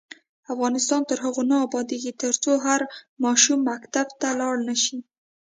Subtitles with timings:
[0.53, 2.81] افغانستان تر هغو نه ابادیږي، ترڅو هر
[3.23, 4.97] ماشوم مکتب ته لاړ نشي.